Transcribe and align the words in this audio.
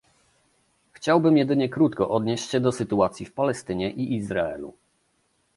Chciałbym 0.91 1.37
jedynie 1.37 1.69
krótko 1.69 2.09
odnieść 2.09 2.49
się 2.49 2.59
do 2.59 2.71
sytuacji 2.71 3.25
w 3.25 3.33
Palestynie 3.33 3.91
i 3.91 4.15
Izraelu 4.15 4.73